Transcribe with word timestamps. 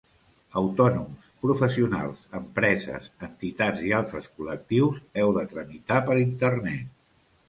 Autònoms, 0.59 1.25
professionals, 1.45 2.23
empreses, 2.39 3.09
entitats 3.27 3.83
i 3.89 3.93
altres 3.97 4.31
col·lectius 4.39 4.97
heu 5.25 5.35
de 5.37 5.45
tramitar 5.53 6.01
per 6.09 6.17
internet. 6.23 6.89